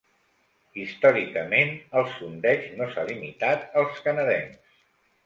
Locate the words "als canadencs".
3.83-4.81